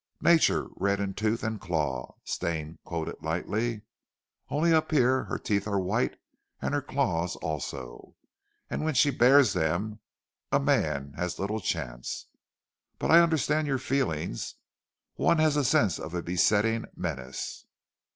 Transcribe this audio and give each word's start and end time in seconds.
"Nature 0.23 0.65
red 0.77 0.99
in 0.99 1.13
tooth 1.13 1.43
and 1.43 1.61
claw," 1.61 2.15
Stane 2.23 2.79
quoted 2.83 3.17
lightly, 3.21 3.83
"only 4.49 4.73
up 4.73 4.89
here 4.89 5.25
her 5.25 5.37
teeth 5.37 5.67
are 5.67 5.79
white, 5.79 6.17
and 6.59 6.73
her 6.73 6.81
claws 6.81 7.35
also. 7.35 8.15
And 8.67 8.83
when 8.83 8.95
she 8.95 9.11
bares 9.11 9.53
them 9.53 9.99
a 10.51 10.59
man 10.59 11.13
has 11.17 11.37
little 11.37 11.59
chance. 11.59 12.25
But 12.97 13.11
I 13.11 13.19
understand 13.21 13.67
your 13.67 13.77
feeling, 13.77 14.35
one 15.17 15.37
has 15.37 15.53
the 15.53 15.63
sense 15.63 15.99
of 15.99 16.15
a 16.15 16.23
besetting 16.23 16.85
menace. 16.95 17.67